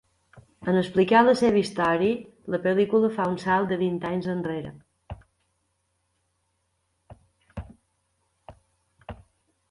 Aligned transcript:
En 0.71 0.77
explicar 0.77 1.19
la 1.25 1.33
seva 1.41 1.59
història 1.63 2.53
la 2.53 2.59
pel·lícula 2.63 3.09
fa 3.17 3.27
un 3.33 3.35
salt 3.43 3.73
de 3.73 3.77
vint 3.81 3.99
anys 4.09 4.29
enrere. 4.33 4.71